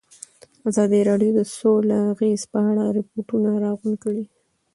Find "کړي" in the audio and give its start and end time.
4.03-4.23